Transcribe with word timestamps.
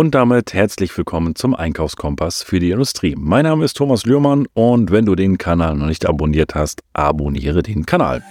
Und 0.00 0.14
damit 0.14 0.54
herzlich 0.54 0.96
willkommen 0.96 1.34
zum 1.34 1.54
Einkaufskompass 1.54 2.42
für 2.42 2.58
die 2.58 2.70
Industrie. 2.70 3.14
Mein 3.18 3.44
Name 3.44 3.66
ist 3.66 3.76
Thomas 3.76 4.06
Lührmann 4.06 4.46
und 4.54 4.90
wenn 4.90 5.04
du 5.04 5.14
den 5.14 5.36
Kanal 5.36 5.76
noch 5.76 5.84
nicht 5.84 6.06
abonniert 6.06 6.54
hast, 6.54 6.80
abonniere 6.94 7.62
den 7.62 7.84
Kanal. 7.84 8.22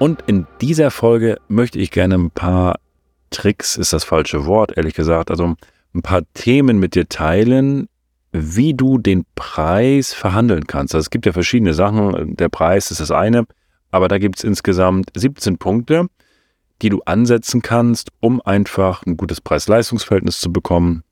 Und 0.00 0.24
in 0.26 0.48
dieser 0.60 0.90
Folge 0.90 1.38
möchte 1.46 1.78
ich 1.78 1.92
gerne 1.92 2.16
ein 2.16 2.32
paar 2.32 2.80
Tricks, 3.30 3.76
ist 3.76 3.92
das 3.92 4.02
falsche 4.02 4.46
Wort, 4.46 4.76
ehrlich 4.76 4.94
gesagt, 4.94 5.30
also 5.30 5.54
ein 5.94 6.02
paar 6.02 6.22
Themen 6.34 6.80
mit 6.80 6.96
dir 6.96 7.08
teilen, 7.08 7.88
wie 8.32 8.74
du 8.74 8.98
den 8.98 9.24
Preis 9.36 10.12
verhandeln 10.12 10.66
kannst. 10.66 10.92
Also 10.96 11.04
es 11.04 11.10
gibt 11.10 11.24
ja 11.24 11.32
verschiedene 11.32 11.72
Sachen. 11.72 12.34
Der 12.34 12.48
Preis 12.48 12.90
ist 12.90 12.98
das 12.98 13.12
eine, 13.12 13.46
aber 13.90 14.08
da 14.08 14.18
gibt 14.18 14.38
es 14.38 14.44
insgesamt 14.44 15.10
17 15.14 15.58
Punkte, 15.58 16.08
die 16.82 16.90
du 16.90 17.00
ansetzen 17.04 17.62
kannst, 17.62 18.10
um 18.20 18.40
einfach 18.42 19.04
ein 19.06 19.16
gutes 19.16 19.40
Preis-Leistungs-Verhältnis 19.40 20.40
zu 20.40 20.52
bekommen, 20.52 21.02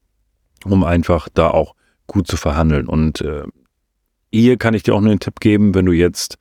um 0.64 0.84
einfach 0.84 1.28
da 1.32 1.50
auch 1.50 1.74
gut 2.06 2.26
zu 2.26 2.36
verhandeln. 2.36 2.86
Und 2.86 3.20
äh, 3.22 3.44
hier 4.30 4.56
kann 4.56 4.74
ich 4.74 4.82
dir 4.82 4.94
auch 4.94 5.00
nur 5.00 5.10
einen 5.10 5.20
Tipp 5.20 5.40
geben, 5.40 5.74
wenn 5.74 5.86
du 5.86 5.92
jetzt 5.92 6.38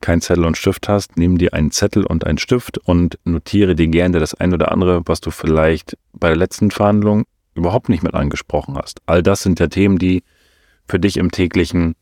kein 0.00 0.20
Zettel 0.20 0.44
und 0.44 0.58
Stift 0.58 0.88
hast, 0.88 1.16
nimm 1.16 1.38
dir 1.38 1.54
einen 1.54 1.70
Zettel 1.70 2.04
und 2.04 2.26
einen 2.26 2.38
Stift 2.38 2.76
und 2.78 3.18
notiere 3.24 3.74
dir 3.74 3.88
gerne 3.88 4.20
das 4.20 4.34
ein 4.34 4.52
oder 4.52 4.70
andere, 4.70 5.02
was 5.06 5.20
du 5.20 5.30
vielleicht 5.30 5.96
bei 6.12 6.28
der 6.28 6.36
letzten 6.36 6.70
Verhandlung 6.70 7.24
überhaupt 7.54 7.88
nicht 7.88 8.02
mit 8.02 8.14
angesprochen 8.14 8.76
hast. 8.76 9.00
All 9.06 9.22
das 9.22 9.42
sind 9.42 9.60
ja 9.60 9.68
Themen, 9.68 9.98
die 9.98 10.22
für 10.86 10.98
dich 11.00 11.16
im 11.16 11.30
täglichen, 11.30 11.94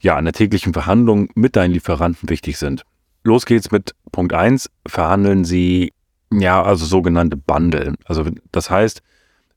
ja, 0.00 0.18
in 0.18 0.24
der 0.24 0.34
täglichen 0.34 0.72
Verhandlung 0.72 1.28
mit 1.34 1.56
deinen 1.56 1.72
Lieferanten 1.72 2.28
wichtig 2.28 2.58
sind. 2.58 2.84
Los 3.22 3.46
geht's 3.46 3.70
mit 3.70 3.94
Punkt 4.12 4.32
eins: 4.32 4.70
Verhandeln 4.86 5.44
Sie, 5.44 5.92
ja, 6.32 6.62
also 6.62 6.84
sogenannte 6.86 7.36
Bundle. 7.36 7.94
Also 8.04 8.24
das 8.50 8.70
heißt, 8.70 9.02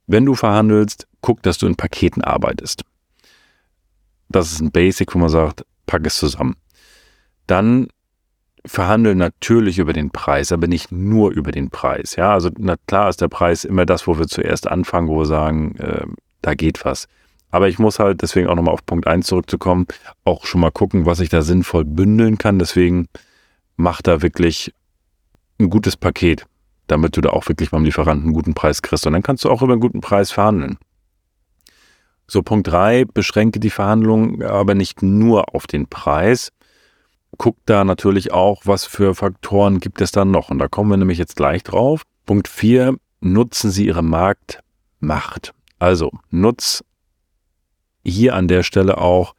wenn 0.06 0.26
du 0.26 0.34
verhandelst, 0.34 1.06
guck, 1.20 1.42
dass 1.42 1.58
du 1.58 1.66
in 1.66 1.76
Paketen 1.76 2.22
arbeitest. 2.22 2.84
Das 4.28 4.52
ist 4.52 4.60
ein 4.60 4.70
Basic, 4.70 5.14
wo 5.14 5.18
man 5.18 5.30
sagt, 5.30 5.64
pack 5.86 6.06
es 6.06 6.16
zusammen. 6.16 6.56
Dann 7.46 7.88
verhandeln 8.66 9.18
natürlich 9.18 9.78
über 9.78 9.92
den 9.92 10.10
Preis, 10.10 10.50
aber 10.50 10.66
nicht 10.66 10.90
nur 10.90 11.30
über 11.30 11.52
den 11.52 11.70
Preis. 11.70 12.16
Ja, 12.16 12.32
also 12.32 12.50
na 12.58 12.76
klar 12.86 13.08
ist 13.08 13.20
der 13.20 13.28
Preis 13.28 13.64
immer 13.64 13.84
das, 13.86 14.06
wo 14.06 14.18
wir 14.18 14.26
zuerst 14.26 14.68
anfangen, 14.68 15.08
wo 15.08 15.18
wir 15.18 15.26
sagen, 15.26 15.76
äh, 15.76 16.06
da 16.42 16.54
geht 16.54 16.84
was. 16.84 17.06
Aber 17.54 17.68
ich 17.68 17.78
muss 17.78 18.00
halt 18.00 18.20
deswegen 18.20 18.48
auch 18.48 18.56
nochmal 18.56 18.74
auf 18.74 18.84
Punkt 18.84 19.06
1 19.06 19.28
zurückzukommen, 19.28 19.86
auch 20.24 20.44
schon 20.44 20.60
mal 20.60 20.72
gucken, 20.72 21.06
was 21.06 21.20
ich 21.20 21.28
da 21.28 21.40
sinnvoll 21.40 21.84
bündeln 21.84 22.36
kann. 22.36 22.58
Deswegen 22.58 23.06
mach 23.76 24.02
da 24.02 24.22
wirklich 24.22 24.74
ein 25.60 25.70
gutes 25.70 25.96
Paket, 25.96 26.46
damit 26.88 27.16
du 27.16 27.20
da 27.20 27.30
auch 27.30 27.46
wirklich 27.46 27.70
beim 27.70 27.84
Lieferanten 27.84 28.24
einen 28.24 28.34
guten 28.34 28.54
Preis 28.54 28.82
kriegst. 28.82 29.06
Und 29.06 29.12
dann 29.12 29.22
kannst 29.22 29.44
du 29.44 29.50
auch 29.50 29.62
über 29.62 29.74
einen 29.74 29.80
guten 29.80 30.00
Preis 30.00 30.32
verhandeln. 30.32 30.78
So, 32.26 32.42
Punkt 32.42 32.66
3, 32.66 33.04
beschränke 33.04 33.60
die 33.60 33.70
Verhandlungen 33.70 34.42
aber 34.42 34.74
nicht 34.74 35.04
nur 35.04 35.54
auf 35.54 35.68
den 35.68 35.86
Preis, 35.86 36.50
guckt 37.38 37.60
da 37.66 37.84
natürlich 37.84 38.32
auch, 38.32 38.62
was 38.64 38.84
für 38.84 39.14
Faktoren 39.14 39.78
gibt 39.78 40.00
es 40.00 40.10
dann 40.10 40.32
noch. 40.32 40.50
Und 40.50 40.58
da 40.58 40.66
kommen 40.66 40.90
wir 40.90 40.96
nämlich 40.96 41.18
jetzt 41.18 41.36
gleich 41.36 41.62
drauf. 41.62 42.02
Punkt 42.26 42.48
4, 42.48 42.96
nutzen 43.20 43.70
Sie 43.70 43.86
Ihre 43.86 44.02
Marktmacht. 44.02 45.54
Also 45.78 46.10
nutz 46.30 46.82
hier 48.04 48.34
an 48.34 48.48
der 48.48 48.62
Stelle 48.62 48.98
auch 48.98 49.34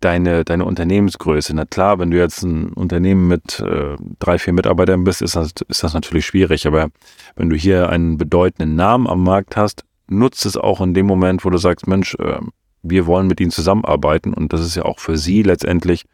deine, 0.00 0.44
deine 0.44 0.64
Unternehmensgröße. 0.64 1.54
Na 1.54 1.64
klar, 1.64 1.98
wenn 1.98 2.10
du 2.10 2.18
jetzt 2.18 2.42
ein 2.42 2.72
Unternehmen 2.72 3.28
mit 3.28 3.60
äh, 3.60 3.96
drei, 4.18 4.38
vier 4.38 4.52
Mitarbeitern 4.52 5.04
bist, 5.04 5.22
ist 5.22 5.36
das, 5.36 5.52
ist 5.68 5.82
das 5.82 5.94
natürlich 5.94 6.26
schwierig. 6.26 6.66
Aber 6.66 6.88
wenn 7.36 7.50
du 7.50 7.56
hier 7.56 7.88
einen 7.88 8.18
bedeutenden 8.18 8.76
Namen 8.76 9.06
am 9.06 9.22
Markt 9.22 9.56
hast, 9.56 9.84
nutzt 10.08 10.44
es 10.44 10.56
auch 10.56 10.80
in 10.80 10.94
dem 10.94 11.06
Moment, 11.06 11.44
wo 11.44 11.50
du 11.50 11.58
sagst, 11.58 11.86
Mensch, 11.86 12.14
äh, 12.16 12.40
wir 12.82 13.06
wollen 13.06 13.26
mit 13.26 13.40
ihnen 13.40 13.50
zusammenarbeiten. 13.50 14.34
Und 14.34 14.52
das 14.52 14.60
ist 14.60 14.74
ja 14.74 14.84
auch 14.84 14.98
für 14.98 15.16
sie 15.16 15.42
letztendlich 15.42 16.04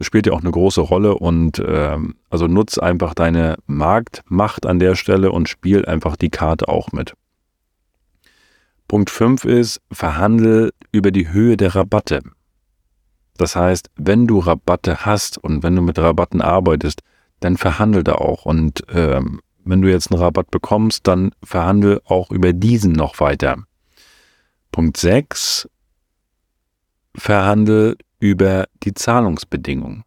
spielt 0.00 0.26
ja 0.26 0.32
auch 0.32 0.40
eine 0.40 0.50
große 0.50 0.80
Rolle 0.80 1.14
und 1.14 1.58
äh, 1.58 1.96
also 2.30 2.46
nutz 2.46 2.78
einfach 2.78 3.14
deine 3.14 3.56
Marktmacht 3.66 4.66
an 4.66 4.78
der 4.78 4.96
Stelle 4.96 5.32
und 5.32 5.48
spiel 5.48 5.84
einfach 5.86 6.16
die 6.16 6.30
Karte 6.30 6.68
auch 6.68 6.92
mit. 6.92 7.14
Punkt 8.94 9.10
5 9.10 9.44
ist, 9.44 9.80
verhandel 9.90 10.72
über 10.92 11.10
die 11.10 11.32
Höhe 11.32 11.56
der 11.56 11.74
Rabatte. 11.74 12.22
Das 13.36 13.56
heißt, 13.56 13.90
wenn 13.96 14.28
du 14.28 14.38
Rabatte 14.38 15.04
hast 15.04 15.36
und 15.36 15.64
wenn 15.64 15.74
du 15.74 15.82
mit 15.82 15.98
Rabatten 15.98 16.40
arbeitest, 16.40 17.02
dann 17.40 17.56
verhandel 17.56 18.04
da 18.04 18.12
auch. 18.12 18.46
Und 18.46 18.84
ähm, 18.90 19.40
wenn 19.64 19.82
du 19.82 19.90
jetzt 19.90 20.12
einen 20.12 20.20
Rabatt 20.20 20.52
bekommst, 20.52 21.08
dann 21.08 21.32
verhandel 21.42 22.02
auch 22.04 22.30
über 22.30 22.52
diesen 22.52 22.92
noch 22.92 23.18
weiter. 23.18 23.64
Punkt 24.70 24.96
6, 24.96 25.68
verhandel 27.16 27.96
über 28.20 28.66
die 28.84 28.94
Zahlungsbedingungen. 28.94 30.04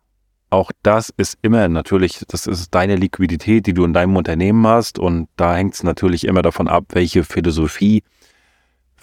Auch 0.50 0.72
das 0.82 1.14
ist 1.18 1.38
immer 1.42 1.68
natürlich, 1.68 2.24
das 2.30 2.48
ist 2.48 2.74
deine 2.74 2.96
Liquidität, 2.96 3.68
die 3.68 3.74
du 3.74 3.84
in 3.84 3.92
deinem 3.92 4.16
Unternehmen 4.16 4.66
hast 4.66 4.98
und 4.98 5.28
da 5.36 5.58
hängt 5.58 5.74
es 5.74 5.84
natürlich 5.84 6.24
immer 6.24 6.42
davon 6.42 6.70
ab, 6.70 6.86
welche 6.94 7.26
Philosophie 7.26 8.02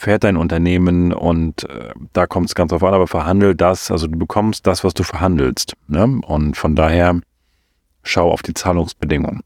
fährt 0.04 0.24
dein 0.24 0.36
Unternehmen 0.36 1.14
und 1.14 1.68
äh, 1.68 1.94
da 2.12 2.26
kommt 2.26 2.48
es 2.48 2.54
ganz 2.54 2.74
auf 2.74 2.84
an, 2.84 2.92
aber 2.92 3.06
verhandel 3.06 3.54
das, 3.54 3.90
also 3.90 4.06
du 4.06 4.18
bekommst 4.18 4.66
das, 4.66 4.84
was 4.84 4.92
du 4.92 5.02
verhandelst. 5.02 5.72
Ne? 5.88 6.20
Und 6.26 6.58
von 6.58 6.76
daher 6.76 7.20
schau 8.02 8.30
auf 8.30 8.42
die 8.42 8.52
Zahlungsbedingungen. 8.52 9.40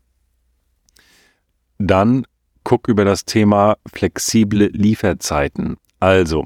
Dann 1.78 2.26
guck 2.64 2.88
über 2.88 3.04
das 3.04 3.24
Thema 3.24 3.76
flexible 3.86 4.66
Lieferzeiten. 4.72 5.76
Also, 6.00 6.44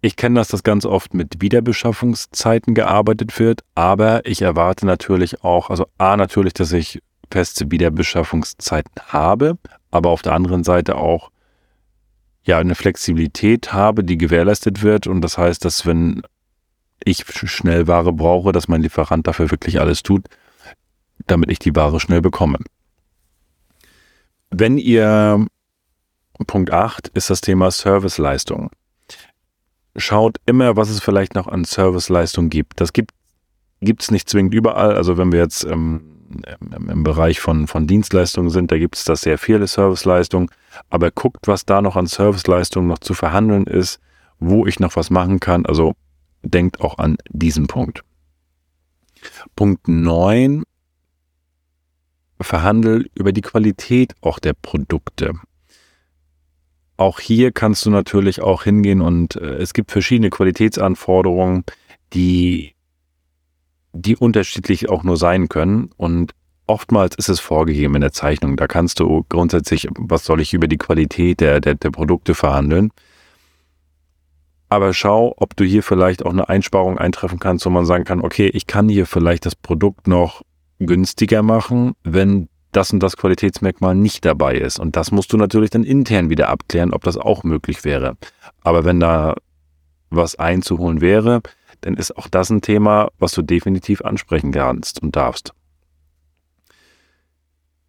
ich 0.00 0.16
kenne, 0.16 0.40
dass 0.40 0.48
das 0.48 0.62
ganz 0.62 0.86
oft 0.86 1.12
mit 1.12 1.42
Wiederbeschaffungszeiten 1.42 2.74
gearbeitet 2.74 3.38
wird, 3.38 3.60
aber 3.74 4.24
ich 4.24 4.40
erwarte 4.40 4.86
natürlich 4.86 5.44
auch, 5.44 5.68
also 5.68 5.86
A, 5.98 6.16
natürlich, 6.16 6.54
dass 6.54 6.72
ich 6.72 7.02
feste 7.30 7.70
Wiederbeschaffungszeiten 7.70 8.94
habe, 9.08 9.58
aber 9.90 10.08
auf 10.08 10.22
der 10.22 10.32
anderen 10.32 10.64
Seite 10.64 10.96
auch 10.96 11.30
ja 12.44 12.58
eine 12.58 12.74
Flexibilität 12.74 13.72
habe, 13.72 14.04
die 14.04 14.18
gewährleistet 14.18 14.82
wird. 14.82 15.06
Und 15.06 15.22
das 15.22 15.38
heißt, 15.38 15.64
dass 15.64 15.86
wenn 15.86 16.22
ich 17.04 17.24
schnell 17.26 17.86
Ware 17.86 18.12
brauche, 18.12 18.52
dass 18.52 18.68
mein 18.68 18.82
Lieferant 18.82 19.26
dafür 19.26 19.50
wirklich 19.50 19.80
alles 19.80 20.02
tut, 20.02 20.26
damit 21.26 21.50
ich 21.50 21.58
die 21.58 21.74
Ware 21.74 22.00
schnell 22.00 22.20
bekomme. 22.20 22.58
Wenn 24.50 24.78
ihr 24.78 25.46
Punkt 26.46 26.70
8 26.70 27.08
ist 27.08 27.30
das 27.30 27.40
Thema 27.40 27.70
Serviceleistung 27.70 28.70
schaut 29.96 30.38
immer, 30.46 30.76
was 30.76 30.90
es 30.90 31.00
vielleicht 31.00 31.34
noch 31.34 31.46
an 31.46 31.64
Serviceleistung 31.64 32.50
gibt. 32.50 32.80
Das 32.80 32.92
gibt 32.92 33.12
es 34.02 34.10
nicht 34.10 34.28
zwingend 34.28 34.54
überall. 34.54 34.96
Also 34.96 35.16
wenn 35.16 35.32
wir 35.32 35.40
jetzt 35.40 35.64
ähm, 35.64 36.13
im, 36.88 37.02
Bereich 37.04 37.40
von, 37.40 37.66
von 37.66 37.86
Dienstleistungen 37.86 38.50
sind, 38.50 38.70
da 38.70 38.78
gibt 38.78 38.96
es 38.96 39.04
da 39.04 39.16
sehr 39.16 39.38
viele 39.38 39.66
Serviceleistungen. 39.66 40.48
Aber 40.90 41.10
guckt, 41.10 41.46
was 41.46 41.64
da 41.64 41.82
noch 41.82 41.96
an 41.96 42.06
Serviceleistungen 42.06 42.88
noch 42.88 42.98
zu 42.98 43.14
verhandeln 43.14 43.64
ist, 43.64 44.00
wo 44.38 44.66
ich 44.66 44.80
noch 44.80 44.96
was 44.96 45.10
machen 45.10 45.40
kann. 45.40 45.66
Also 45.66 45.94
denkt 46.42 46.80
auch 46.80 46.98
an 46.98 47.16
diesen 47.28 47.66
Punkt. 47.66 48.02
Punkt 49.56 49.88
9. 49.88 50.64
Verhandel 52.40 53.08
über 53.14 53.32
die 53.32 53.40
Qualität 53.40 54.14
auch 54.20 54.38
der 54.38 54.52
Produkte 54.54 55.34
auch 56.96 57.20
hier 57.20 57.52
kannst 57.52 57.86
du 57.86 57.90
natürlich 57.90 58.40
auch 58.40 58.64
hingehen 58.64 59.00
und 59.00 59.36
äh, 59.36 59.56
es 59.56 59.74
gibt 59.74 59.90
verschiedene 59.90 60.30
Qualitätsanforderungen, 60.30 61.64
die, 62.12 62.73
die 63.94 64.16
unterschiedlich 64.16 64.90
auch 64.90 65.02
nur 65.02 65.16
sein 65.16 65.48
können. 65.48 65.90
Und 65.96 66.32
oftmals 66.66 67.16
ist 67.16 67.28
es 67.28 67.40
vorgegeben 67.40 67.94
in 67.94 68.00
der 68.02 68.12
Zeichnung. 68.12 68.56
Da 68.56 68.66
kannst 68.66 69.00
du 69.00 69.24
grundsätzlich, 69.28 69.88
was 69.96 70.24
soll 70.24 70.40
ich 70.40 70.52
über 70.52 70.68
die 70.68 70.78
Qualität 70.78 71.40
der, 71.40 71.60
der, 71.60 71.76
der 71.76 71.90
Produkte 71.90 72.34
verhandeln. 72.34 72.90
Aber 74.68 74.92
schau, 74.92 75.34
ob 75.36 75.56
du 75.56 75.64
hier 75.64 75.82
vielleicht 75.82 76.26
auch 76.26 76.32
eine 76.32 76.48
Einsparung 76.48 76.98
eintreffen 76.98 77.38
kannst, 77.38 77.64
wo 77.64 77.70
man 77.70 77.86
sagen 77.86 78.04
kann, 78.04 78.20
okay, 78.20 78.48
ich 78.48 78.66
kann 78.66 78.88
hier 78.88 79.06
vielleicht 79.06 79.46
das 79.46 79.54
Produkt 79.54 80.08
noch 80.08 80.42
günstiger 80.80 81.42
machen, 81.42 81.92
wenn 82.02 82.48
das 82.72 82.92
und 82.92 83.00
das 83.00 83.16
Qualitätsmerkmal 83.16 83.94
nicht 83.94 84.24
dabei 84.24 84.56
ist. 84.56 84.80
Und 84.80 84.96
das 84.96 85.12
musst 85.12 85.32
du 85.32 85.36
natürlich 85.36 85.70
dann 85.70 85.84
intern 85.84 86.28
wieder 86.28 86.48
abklären, 86.48 86.92
ob 86.92 87.04
das 87.04 87.16
auch 87.16 87.44
möglich 87.44 87.84
wäre. 87.84 88.16
Aber 88.62 88.84
wenn 88.84 88.98
da 88.98 89.34
was 90.10 90.34
einzuholen 90.36 91.00
wäre, 91.00 91.40
dann 91.84 91.94
ist 91.94 92.16
auch 92.16 92.28
das 92.28 92.48
ein 92.48 92.62
Thema, 92.62 93.10
was 93.18 93.32
du 93.32 93.42
definitiv 93.42 94.00
ansprechen 94.00 94.52
kannst 94.52 95.02
und 95.02 95.16
darfst. 95.16 95.52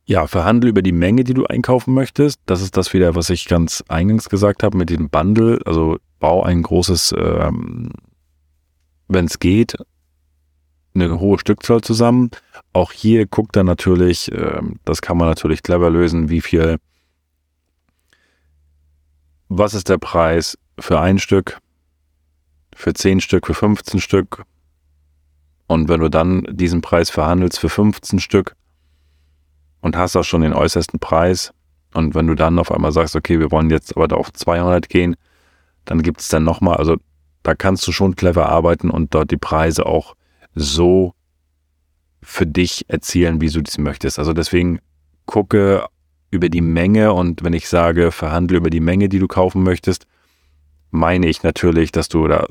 Ja, 0.04 0.28
verhandle 0.28 0.70
über 0.70 0.82
die 0.82 0.92
Menge, 0.92 1.24
die 1.24 1.34
du 1.34 1.46
einkaufen 1.46 1.94
möchtest. 1.94 2.42
Das 2.46 2.62
ist 2.62 2.76
das 2.76 2.94
wieder, 2.94 3.16
was 3.16 3.30
ich 3.30 3.48
ganz 3.48 3.84
eingangs 3.88 4.30
gesagt 4.30 4.64
habe 4.64 4.78
mit 4.78 4.90
dem 4.90 5.10
Bundle. 5.10 5.60
Also 5.66 5.98
bau 6.20 6.44
ein 6.44 6.62
großes, 6.62 7.16
ähm, 7.18 7.90
wenn 9.08 9.26
es 9.26 9.40
geht, 9.40 9.78
eine 10.94 11.20
hohe 11.20 11.40
Stückzahl 11.40 11.80
zusammen. 11.80 12.32
Auch 12.74 12.92
hier 12.92 13.26
guckt 13.26 13.56
er 13.56 13.64
natürlich, 13.64 14.30
äh, 14.32 14.62
das 14.84 15.02
kann 15.02 15.18
man 15.18 15.30
natürlich 15.30 15.64
clever 15.64 15.90
lösen, 15.90 16.30
wie 16.30 16.42
viel, 16.42 16.78
was 19.48 19.74
ist 19.74 19.88
der 19.88 19.98
Preis 20.00 20.58
für 20.80 21.00
ein 21.00 21.18
Stück, 21.18 21.60
für 22.76 22.94
10 22.94 23.22
Stück, 23.22 23.48
für 23.48 23.56
15 23.56 24.00
Stück. 24.00 24.44
Und 25.68 25.90
wenn 25.90 26.02
du 26.02 26.10
dann 26.10 26.44
diesen 26.52 26.82
Preis 26.82 27.10
verhandelst 27.10 27.58
für 27.60 27.70
15 27.70 28.20
Stück 28.20 28.56
und 29.82 29.98
hast 29.98 30.16
auch 30.16 30.24
schon 30.24 30.42
den 30.42 30.54
äußersten 30.54 31.00
Preis, 31.00 31.52
und 31.94 32.14
wenn 32.14 32.28
du 32.28 32.36
dann 32.36 32.60
auf 32.60 32.72
einmal 32.72 32.92
sagst, 32.92 33.16
okay, 33.16 33.40
wir 33.40 33.52
wollen 33.52 33.70
jetzt 33.70 33.96
aber 33.96 34.08
da 34.08 34.18
auf 34.18 34.32
200 34.32 34.90
gehen, 34.90 35.16
dann 35.86 36.02
gibt 36.02 36.20
es 36.20 36.28
dann 36.28 36.44
nochmal, 36.44 36.76
also 36.76 36.98
da 37.42 37.56
kannst 37.56 37.88
du 37.88 37.92
schon 37.94 38.16
clever 38.16 38.50
arbeiten 38.50 38.90
und 38.90 39.16
dort 39.16 39.32
die 39.32 39.38
Preise 39.38 39.86
auch 39.86 40.16
so 40.54 41.14
für 42.22 42.46
dich 42.46 42.86
erzielen, 42.90 43.40
wie 43.40 43.50
du 43.50 43.62
das 43.62 43.78
möchtest. 43.78 44.20
Also 44.20 44.34
deswegen 44.34 44.80
gucke 45.26 45.86
über 46.32 46.50
die 46.50 46.62
Menge 46.62 47.14
und 47.14 47.44
wenn 47.44 47.54
ich 47.54 47.70
sage, 47.70 48.12
verhandle 48.12 48.58
über 48.58 48.70
die 48.70 48.82
Menge, 48.82 49.08
die 49.08 49.20
du 49.20 49.28
kaufen 49.28 49.64
möchtest, 49.64 50.06
meine 50.92 51.28
ich 51.28 51.44
natürlich, 51.44 51.92
dass 51.92 52.10
du 52.10 52.28
da 52.28 52.46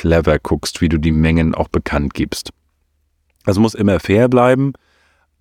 clever 0.00 0.38
guckst, 0.38 0.80
wie 0.80 0.88
du 0.88 0.96
die 0.96 1.12
Mengen 1.12 1.54
auch 1.54 1.68
bekannt 1.68 2.14
gibst. 2.14 2.54
Also 3.44 3.60
muss 3.60 3.74
immer 3.74 4.00
fair 4.00 4.30
bleiben, 4.30 4.72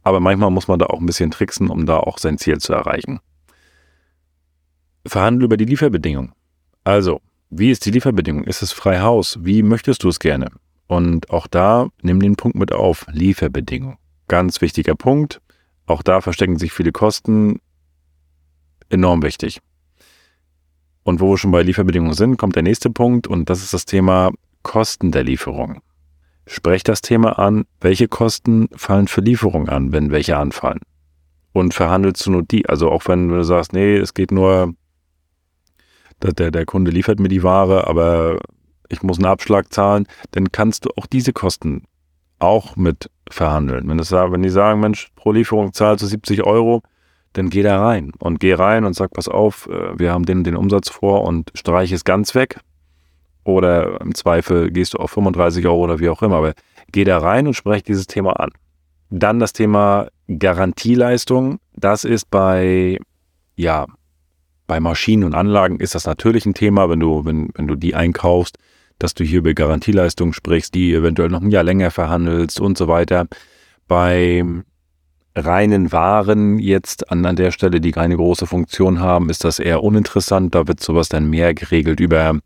aber 0.03 0.19
manchmal 0.19 0.51
muss 0.51 0.67
man 0.67 0.79
da 0.79 0.87
auch 0.87 0.99
ein 0.99 1.05
bisschen 1.05 1.31
tricksen, 1.31 1.69
um 1.69 1.85
da 1.85 1.97
auch 1.97 2.17
sein 2.17 2.37
Ziel 2.37 2.57
zu 2.57 2.73
erreichen. 2.73 3.21
Verhandle 5.07 5.45
über 5.45 5.55
die 5.55 5.63
Lieferbedingungen. 5.63 6.33
Also, 6.83 7.21
wie 7.49 7.71
ist 7.71 7.85
die 7.85 7.91
Lieferbedingung? 7.91 8.43
Ist 8.43 8.61
es 8.61 8.73
frei 8.73 8.99
Haus? 8.99 9.37
Wie 9.41 9.63
möchtest 9.63 10.03
du 10.03 10.09
es 10.09 10.19
gerne? 10.19 10.51
Und 10.87 11.29
auch 11.29 11.47
da 11.47 11.87
nimm 12.01 12.19
den 12.19 12.35
Punkt 12.35 12.57
mit 12.57 12.73
auf. 12.73 13.05
Lieferbedingung. 13.09 13.97
Ganz 14.27 14.59
wichtiger 14.59 14.95
Punkt. 14.95 15.39
Auch 15.85 16.03
da 16.03 16.19
verstecken 16.19 16.59
sich 16.59 16.73
viele 16.73 16.91
Kosten. 16.91 17.61
Enorm 18.89 19.23
wichtig. 19.23 19.61
Und 21.03 21.21
wo 21.21 21.31
wir 21.31 21.37
schon 21.37 21.51
bei 21.51 21.63
Lieferbedingungen 21.63 22.13
sind, 22.13 22.35
kommt 22.35 22.57
der 22.57 22.63
nächste 22.63 22.89
Punkt 22.89 23.25
und 23.25 23.49
das 23.49 23.63
ist 23.63 23.73
das 23.73 23.85
Thema 23.85 24.31
Kosten 24.63 25.11
der 25.11 25.23
Lieferung. 25.23 25.81
Sprech 26.45 26.83
das 26.83 27.01
Thema 27.01 27.37
an, 27.37 27.65
welche 27.79 28.07
Kosten 28.07 28.69
fallen 28.75 29.07
für 29.07 29.21
Lieferung 29.21 29.69
an, 29.69 29.91
wenn 29.91 30.11
welche 30.11 30.37
anfallen. 30.37 30.79
Und 31.51 31.73
verhandelst 31.73 32.25
du 32.25 32.31
nur 32.31 32.43
die, 32.43 32.67
also 32.67 32.89
auch 32.89 33.07
wenn 33.07 33.29
du 33.29 33.43
sagst, 33.43 33.73
nee, 33.73 33.97
es 33.97 34.13
geht 34.13 34.31
nur, 34.31 34.73
der, 36.21 36.51
der 36.51 36.65
Kunde 36.65 36.91
liefert 36.91 37.19
mir 37.19 37.27
die 37.27 37.43
Ware, 37.43 37.87
aber 37.87 38.39
ich 38.89 39.03
muss 39.03 39.17
einen 39.17 39.25
Abschlag 39.25 39.71
zahlen, 39.71 40.07
dann 40.31 40.51
kannst 40.51 40.85
du 40.85 40.89
auch 40.95 41.05
diese 41.05 41.33
Kosten 41.33 41.83
auch 42.39 42.75
mit 42.75 43.09
verhandeln. 43.29 43.87
Wenn, 43.87 43.97
das, 43.97 44.11
wenn 44.11 44.41
die 44.41 44.49
sagen, 44.49 44.79
Mensch, 44.79 45.09
pro 45.15 45.31
Lieferung 45.31 45.73
zahlst 45.73 46.03
du 46.03 46.07
70 46.07 46.43
Euro, 46.43 46.81
dann 47.33 47.49
geh 47.49 47.61
da 47.61 47.85
rein 47.85 48.11
und 48.19 48.39
geh 48.39 48.53
rein 48.53 48.85
und 48.85 48.93
sag, 48.93 49.11
pass 49.11 49.27
auf, 49.27 49.67
äh, 49.67 49.99
wir 49.99 50.11
haben 50.11 50.25
den, 50.25 50.43
den 50.43 50.55
Umsatz 50.55 50.89
vor 50.89 51.23
und 51.25 51.51
streich 51.53 51.91
es 51.91 52.03
ganz 52.03 52.33
weg. 52.33 52.59
Oder 53.43 54.01
im 54.01 54.13
Zweifel 54.15 54.71
gehst 54.71 54.93
du 54.93 54.97
auf 54.97 55.11
35 55.11 55.65
Euro 55.65 55.83
oder 55.83 55.99
wie 55.99 56.09
auch 56.09 56.21
immer. 56.21 56.37
Aber 56.37 56.53
geh 56.91 57.03
da 57.03 57.17
rein 57.17 57.47
und 57.47 57.53
sprech 57.53 57.83
dieses 57.83 58.07
Thema 58.07 58.39
an. 58.39 58.51
Dann 59.09 59.39
das 59.39 59.53
Thema 59.53 60.07
Garantieleistung. 60.27 61.59
Das 61.73 62.03
ist 62.03 62.29
bei, 62.29 62.99
ja, 63.55 63.87
bei 64.67 64.79
Maschinen 64.79 65.23
und 65.23 65.33
Anlagen 65.35 65.79
ist 65.79 65.95
das 65.95 66.05
natürlich 66.05 66.45
ein 66.45 66.53
Thema, 66.53 66.89
wenn 66.89 66.99
du, 66.99 67.25
wenn, 67.25 67.49
wenn 67.55 67.67
du 67.67 67.75
die 67.75 67.95
einkaufst 67.95 68.57
dass 68.99 69.13
du 69.13 69.23
hier 69.23 69.39
über 69.39 69.53
Garantieleistungen 69.53 70.33
sprichst, 70.33 70.75
die 70.75 70.93
eventuell 70.93 71.29
noch 71.29 71.41
ein 71.41 71.49
Jahr 71.49 71.63
länger 71.63 71.89
verhandelst 71.89 72.59
und 72.59 72.77
so 72.77 72.87
weiter. 72.87 73.27
Bei 73.87 74.43
reinen 75.35 75.91
Waren 75.91 76.59
jetzt 76.59 77.09
an, 77.09 77.25
an 77.25 77.37
der 77.37 77.51
Stelle, 77.51 77.79
die 77.79 77.91
keine 77.91 78.17
große 78.17 78.45
Funktion 78.45 78.99
haben, 78.99 79.29
ist 79.29 79.45
das 79.45 79.57
eher 79.57 79.83
uninteressant. 79.83 80.53
Da 80.53 80.67
wird 80.67 80.81
sowas 80.81 81.07
dann 81.07 81.29
mehr 81.29 81.53
geregelt 81.53 82.01
über, 82.01 82.37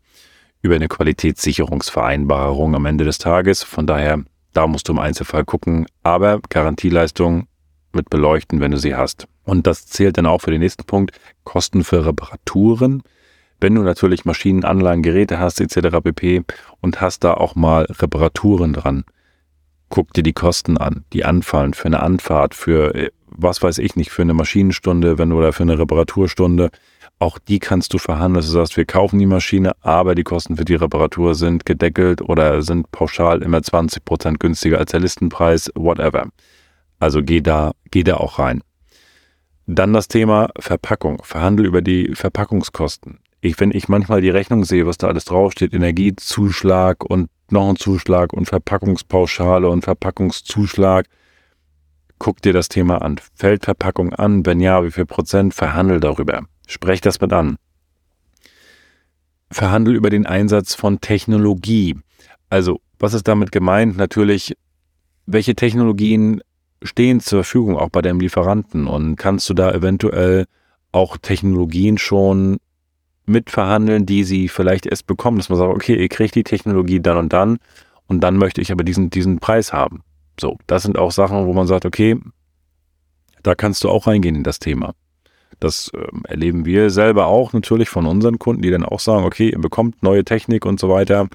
über 0.64 0.76
eine 0.76 0.88
Qualitätssicherungsvereinbarung 0.88 2.74
am 2.74 2.86
Ende 2.86 3.04
des 3.04 3.18
Tages. 3.18 3.62
Von 3.62 3.86
daher, 3.86 4.24
da 4.54 4.66
musst 4.66 4.88
du 4.88 4.92
im 4.92 4.98
Einzelfall 4.98 5.44
gucken. 5.44 5.84
Aber 6.02 6.40
Garantieleistung 6.48 7.48
mit 7.92 8.08
beleuchten, 8.08 8.60
wenn 8.60 8.70
du 8.70 8.78
sie 8.78 8.94
hast. 8.94 9.28
Und 9.44 9.66
das 9.66 9.86
zählt 9.86 10.16
dann 10.16 10.24
auch 10.24 10.40
für 10.40 10.50
den 10.50 10.60
nächsten 10.60 10.84
Punkt. 10.84 11.12
Kosten 11.44 11.84
für 11.84 12.06
Reparaturen. 12.06 13.02
Wenn 13.60 13.74
du 13.74 13.82
natürlich 13.82 14.24
Maschinen, 14.24 14.64
Anlagen, 14.64 15.02
Geräte 15.02 15.38
hast 15.38 15.60
etc. 15.60 15.98
pp. 16.02 16.44
und 16.80 17.02
hast 17.02 17.24
da 17.24 17.34
auch 17.34 17.54
mal 17.54 17.84
Reparaturen 17.84 18.72
dran, 18.72 19.04
guck 19.90 20.14
dir 20.14 20.22
die 20.22 20.32
Kosten 20.32 20.78
an, 20.78 21.04
die 21.12 21.26
anfallen 21.26 21.74
für 21.74 21.86
eine 21.86 22.02
Anfahrt, 22.02 22.54
für 22.54 22.94
äh, 22.94 23.10
was 23.26 23.62
weiß 23.62 23.78
ich 23.78 23.96
nicht, 23.96 24.10
für 24.10 24.22
eine 24.22 24.32
Maschinenstunde, 24.32 25.18
wenn 25.18 25.28
du 25.28 25.36
oder 25.36 25.52
für 25.52 25.64
eine 25.64 25.78
Reparaturstunde. 25.78 26.70
Auch 27.18 27.38
die 27.38 27.58
kannst 27.58 27.94
du 27.94 27.98
verhandeln. 27.98 28.44
Du 28.44 28.50
sagst, 28.50 28.76
wir 28.76 28.84
kaufen 28.84 29.18
die 29.18 29.26
Maschine, 29.26 29.72
aber 29.80 30.14
die 30.14 30.24
Kosten 30.24 30.56
für 30.56 30.64
die 30.64 30.74
Reparatur 30.74 31.34
sind 31.34 31.64
gedeckelt 31.64 32.20
oder 32.22 32.62
sind 32.62 32.90
pauschal 32.90 33.42
immer 33.42 33.62
20 33.62 34.04
Prozent 34.04 34.40
günstiger 34.40 34.78
als 34.78 34.90
der 34.90 35.00
Listenpreis, 35.00 35.70
whatever. 35.74 36.28
Also 36.98 37.22
geh 37.22 37.40
da, 37.40 37.72
geh 37.90 38.02
da 38.02 38.16
auch 38.16 38.38
rein. 38.38 38.62
Dann 39.66 39.92
das 39.92 40.08
Thema 40.08 40.50
Verpackung. 40.58 41.22
Verhandel 41.24 41.66
über 41.66 41.80
die 41.80 42.14
Verpackungskosten 42.14 43.18
ich, 43.44 43.60
wenn 43.60 43.70
ich 43.72 43.88
manchmal 43.88 44.20
die 44.20 44.30
Rechnung 44.30 44.64
sehe, 44.64 44.86
was 44.86 44.98
da 44.98 45.08
alles 45.08 45.26
draufsteht, 45.26 45.74
Energiezuschlag 45.74 47.04
und 47.04 47.28
noch 47.50 47.68
ein 47.68 47.76
Zuschlag 47.76 48.32
und 48.32 48.46
Verpackungspauschale 48.46 49.68
und 49.68 49.84
Verpackungszuschlag, 49.84 51.06
guck 52.18 52.40
dir 52.40 52.52
das 52.52 52.68
Thema 52.68 53.02
an. 53.02 53.20
Fällt 53.34 53.64
Verpackung 53.64 54.14
an? 54.14 54.46
Wenn 54.46 54.60
ja, 54.60 54.82
wie 54.82 54.90
viel 54.90 55.04
Prozent? 55.06 55.52
Verhandel 55.52 56.00
darüber. 56.00 56.44
Sprech 56.66 57.00
das 57.00 57.20
mit 57.20 57.32
an. 57.32 57.56
Verhandel 59.50 59.94
über 59.94 60.10
den 60.10 60.26
Einsatz 60.26 60.74
von 60.74 61.00
Technologie. 61.00 61.96
Also, 62.50 62.80
was 62.98 63.14
ist 63.14 63.28
damit 63.28 63.52
gemeint? 63.52 63.96
Natürlich, 63.96 64.56
welche 65.26 65.54
Technologien 65.54 66.40
stehen 66.82 67.20
zur 67.20 67.44
Verfügung 67.44 67.76
auch 67.76 67.88
bei 67.88 68.02
deinem 68.02 68.20
Lieferanten 68.20 68.86
und 68.86 69.16
kannst 69.16 69.48
du 69.48 69.54
da 69.54 69.72
eventuell 69.72 70.46
auch 70.92 71.16
Technologien 71.16 71.98
schon 71.98 72.58
mitverhandeln, 73.26 74.06
die 74.06 74.24
sie 74.24 74.48
vielleicht 74.48 74.86
erst 74.86 75.06
bekommen, 75.06 75.38
dass 75.38 75.48
man 75.48 75.58
sagt, 75.58 75.74
okay, 75.74 75.96
ihr 75.96 76.08
kriegt 76.08 76.34
die 76.34 76.44
Technologie 76.44 77.00
dann 77.00 77.16
und 77.16 77.32
dann 77.32 77.58
und 78.06 78.20
dann 78.20 78.36
möchte 78.36 78.60
ich 78.60 78.70
aber 78.70 78.84
diesen, 78.84 79.10
diesen 79.10 79.38
Preis 79.38 79.72
haben. 79.72 80.02
So, 80.38 80.58
das 80.66 80.82
sind 80.82 80.98
auch 80.98 81.10
Sachen, 81.10 81.46
wo 81.46 81.52
man 81.52 81.66
sagt, 81.66 81.86
okay, 81.86 82.18
da 83.42 83.54
kannst 83.54 83.82
du 83.84 83.88
auch 83.88 84.06
reingehen 84.06 84.34
in 84.34 84.42
das 84.42 84.58
Thema. 84.58 84.94
Das 85.60 85.90
äh, 85.94 86.06
erleben 86.24 86.64
wir 86.64 86.90
selber 86.90 87.26
auch 87.26 87.52
natürlich 87.52 87.88
von 87.88 88.06
unseren 88.06 88.38
Kunden, 88.38 88.62
die 88.62 88.70
dann 88.70 88.84
auch 88.84 89.00
sagen, 89.00 89.24
okay, 89.24 89.50
ihr 89.50 89.60
bekommt 89.60 90.02
neue 90.02 90.24
Technik 90.24 90.66
und 90.66 90.80
so 90.80 90.88
weiter. 90.88 91.28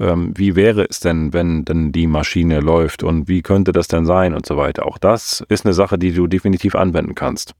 Ähm, 0.00 0.32
wie 0.36 0.54
wäre 0.54 0.86
es 0.88 1.00
denn, 1.00 1.32
wenn 1.32 1.64
denn 1.64 1.92
die 1.92 2.06
Maschine 2.06 2.60
läuft 2.60 3.02
und 3.02 3.28
wie 3.28 3.42
könnte 3.42 3.72
das 3.72 3.88
denn 3.88 4.06
sein 4.06 4.34
und 4.34 4.46
so 4.46 4.56
weiter. 4.56 4.86
Auch 4.86 4.98
das 4.98 5.44
ist 5.48 5.64
eine 5.64 5.74
Sache, 5.74 5.98
die 5.98 6.12
du 6.12 6.26
definitiv 6.26 6.74
anwenden 6.74 7.14
kannst. 7.14 7.54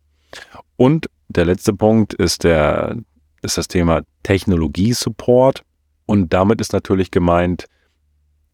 Und 0.76 1.08
der 1.28 1.44
letzte 1.44 1.72
Punkt 1.72 2.14
ist 2.14 2.44
der, 2.44 2.96
ist 3.42 3.58
das 3.58 3.68
Thema 3.68 4.02
Technologie-Support. 4.22 5.62
Und 6.06 6.32
damit 6.32 6.60
ist 6.60 6.72
natürlich 6.72 7.10
gemeint, 7.10 7.66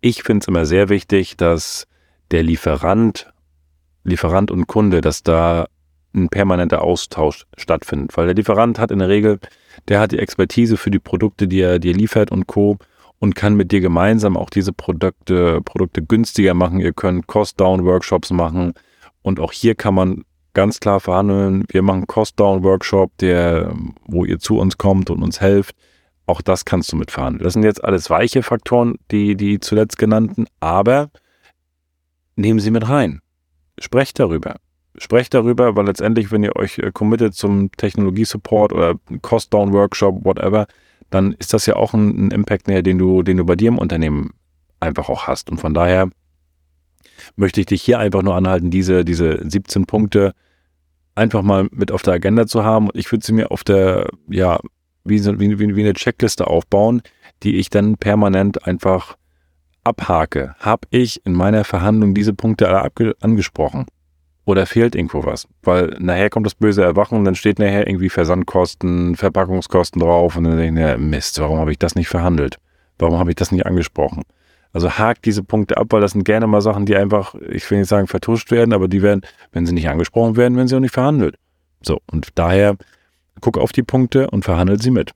ich 0.01 0.23
finde 0.23 0.43
es 0.43 0.49
immer 0.49 0.67
sehr 0.67 0.89
wichtig, 0.89 1.37
dass 1.37 1.87
der 2.31 2.43
Lieferant, 2.43 3.33
Lieferant 4.03 4.51
und 4.51 4.67
Kunde, 4.67 5.01
dass 5.01 5.23
da 5.23 5.67
ein 6.15 6.29
permanenter 6.29 6.83
Austausch 6.83 7.47
stattfindet. 7.57 8.17
Weil 8.17 8.27
der 8.27 8.35
Lieferant 8.35 8.79
hat 8.79 8.91
in 8.91 9.01
der 9.01 9.09
Regel, 9.09 9.39
der 9.89 10.01
hat 10.01 10.13
die 10.13 10.19
Expertise 10.19 10.77
für 10.77 10.91
die 10.91 10.99
Produkte, 10.99 11.49
die 11.49 11.61
er 11.61 11.79
dir 11.79 11.93
liefert 11.93 12.31
und 12.31 12.47
Co. 12.47 12.79
und 13.19 13.35
kann 13.35 13.55
mit 13.55 13.73
dir 13.73 13.81
gemeinsam 13.81 14.37
auch 14.37 14.51
diese 14.51 14.73
Produkte, 14.73 15.61
Produkte 15.63 16.03
günstiger 16.03 16.55
machen. 16.55 16.81
Ihr 16.81 16.93
könnt 16.93 17.27
Cost-Down-Workshops 17.27 18.31
machen. 18.31 18.75
Und 19.23 19.41
auch 19.41 19.53
hier 19.53 19.75
kann 19.75 19.95
man 19.95 20.25
ganz 20.53 20.81
klar 20.81 21.01
verhandeln. 21.01 21.65
Wir 21.69 21.83
machen 21.83 22.07
Cost-Down-Workshop, 22.07 23.17
der, 23.19 23.75
wo 24.07 24.25
ihr 24.25 24.39
zu 24.39 24.59
uns 24.59 24.79
kommt 24.79 25.11
und 25.11 25.23
uns 25.23 25.41
helft. 25.41 25.75
Auch 26.27 26.41
das 26.41 26.65
kannst 26.65 26.93
du 26.93 26.97
mit 26.97 27.11
verhandeln. 27.11 27.45
Das 27.45 27.53
sind 27.53 27.65
jetzt 27.65 27.85
alles 27.85 28.09
weiche 28.09 28.43
Faktoren, 28.43 28.97
die, 29.11 29.35
die 29.37 29.61
zuletzt 29.61 29.99
genannten, 29.99 30.47
aber 30.61 31.11
nehmen 32.37 32.61
sie 32.61 32.71
mit 32.71 32.89
rein. 32.89 33.21
Sprecht 33.79 34.19
darüber. 34.19 34.57
Sprecht 34.97 35.35
darüber, 35.35 35.75
weil 35.77 35.87
letztendlich, 35.87 36.31
wenn 36.31 36.45
ihr 36.45 36.57
euch 36.57 36.79
äh, 36.79 36.93
committet 36.93 37.35
zum 37.35 37.73
Technologie-Support 37.73 38.73
oder 38.73 38.95
Cost-Down-Workshop, 39.23 40.25
whatever, 40.25 40.67
dann 41.11 41.33
ist 41.33 41.53
das 41.53 41.67
ja 41.67 41.77
auch 41.77 41.95
ein, 41.95 42.27
ein 42.27 42.31
Impact, 42.31 42.69
den 42.69 42.99
du, 42.99 43.23
den 43.23 43.37
du 43.37 43.45
bei 43.45 43.57
dir 43.57 43.69
im 43.69 43.79
Unternehmen 43.79 44.31
einfach 44.81 45.09
auch 45.09 45.27
hast. 45.27 45.51
Und 45.51 45.59
von 45.59 45.75
daher 45.75 46.11
möchte 47.37 47.61
ich 47.61 47.67
dich 47.67 47.83
hier 47.83 47.99
einfach 47.99 48.23
nur 48.23 48.35
anhalten, 48.35 48.71
diese, 48.71 49.05
diese 49.05 49.41
17 49.43 49.87
Punkte 49.87 50.33
einfach 51.15 51.43
mal 51.43 51.69
mit 51.71 51.93
auf 51.93 52.03
der 52.03 52.15
Agenda 52.15 52.47
zu 52.47 52.65
haben. 52.65 52.89
Und 52.89 52.97
ich 52.97 53.11
würde 53.11 53.25
sie 53.25 53.33
mir 53.33 53.51
auf 53.51 53.65
der, 53.65 54.09
ja, 54.29 54.61
wie, 55.05 55.25
wie, 55.25 55.77
wie 55.77 55.81
eine 55.81 55.95
Checkliste 55.95 56.47
aufbauen, 56.47 57.03
die 57.43 57.57
ich 57.57 57.71
dann 57.71 57.97
permanent 57.97 58.67
einfach 58.67 59.17
abhake, 59.85 60.55
habe 60.59 60.89
ich 60.91 61.25
in 61.27 61.33
meiner 61.35 61.65
Verhandlung 61.65 62.15
diese 62.15 62.33
Punkte 62.33 62.69
alle 62.69 63.15
angesprochen? 63.21 63.87
Oder 64.47 64.67
fehlt 64.67 64.95
irgendwo 64.95 65.25
was? 65.25 65.49
Weil 65.63 65.97
nachher 65.99 66.29
kommt 66.29 66.47
das 66.47 66.55
böse 66.55 66.83
Erwachen 66.83 67.19
und 67.19 67.25
dann 67.25 67.35
steht 67.35 67.59
nachher 67.59 67.87
irgendwie 67.87 68.11
Versandkosten, 68.11 69.17
Verpackungskosten 69.17 70.01
drauf 70.01 70.37
und 70.37 70.45
dann 70.45 70.59
denke 70.59 70.81
ich, 70.81 70.87
ja, 70.87 70.99
Mist, 70.99 71.39
warum 71.41 71.59
habe 71.59 71.73
ich 71.73 71.79
das 71.79 71.95
nicht 71.95 72.09
verhandelt? 72.09 72.59
Warum 72.99 73.19
habe 73.19 73.31
ich 73.31 73.37
das 73.37 73.53
nicht 73.53 73.65
angesprochen? 73.65 74.23
Also 74.73 74.91
hakt 74.91 75.25
diese 75.25 75.43
Punkte 75.43 75.79
ab, 75.79 75.87
weil 75.91 76.01
das 76.01 76.13
sind 76.13 76.25
gerne 76.25 76.47
mal 76.47 76.61
Sachen, 76.61 76.85
die 76.85 76.97
einfach, 76.97 77.35
ich 77.49 77.71
will 77.71 77.79
nicht 77.79 77.89
sagen 77.89 78.07
vertuscht 78.07 78.51
werden, 78.51 78.75
aber 78.75 78.89
die 78.89 79.03
werden, 79.03 79.23
wenn 79.53 79.67
sie 79.67 79.73
nicht 79.73 79.89
angesprochen 79.89 80.37
werden, 80.37 80.57
werden 80.57 80.69
sie 80.69 80.77
auch 80.77 80.81
nicht 80.81 80.95
verhandelt. 80.95 81.37
So, 81.81 82.01
und 82.11 82.29
daher 82.35 82.77
guck 83.41 83.57
auf 83.57 83.73
die 83.73 83.83
Punkte 83.83 84.31
und 84.31 84.45
verhandelt 84.45 84.83
sie 84.83 84.91
mit. 84.91 85.13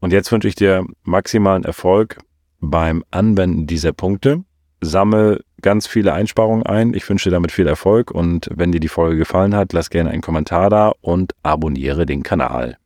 Und 0.00 0.12
jetzt 0.12 0.30
wünsche 0.30 0.48
ich 0.48 0.54
dir 0.54 0.86
maximalen 1.02 1.64
Erfolg 1.64 2.18
beim 2.60 3.04
Anwenden 3.10 3.66
dieser 3.66 3.92
Punkte. 3.92 4.44
Sammel 4.80 5.42
ganz 5.62 5.86
viele 5.86 6.12
Einsparungen 6.12 6.64
ein. 6.64 6.94
Ich 6.94 7.08
wünsche 7.08 7.28
dir 7.28 7.34
damit 7.34 7.52
viel 7.52 7.66
Erfolg 7.66 8.10
und 8.10 8.48
wenn 8.54 8.72
dir 8.72 8.80
die 8.80 8.88
Folge 8.88 9.16
gefallen 9.16 9.54
hat, 9.54 9.72
lass 9.72 9.90
gerne 9.90 10.10
einen 10.10 10.22
Kommentar 10.22 10.70
da 10.70 10.92
und 11.00 11.32
abonniere 11.42 12.06
den 12.06 12.22
Kanal. 12.22 12.78